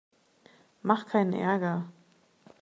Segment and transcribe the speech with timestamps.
[0.81, 1.85] Mach keinen Ärger!